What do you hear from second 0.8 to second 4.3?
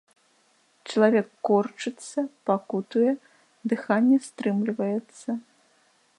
Чалавек корчыцца, пакутуе, дыханне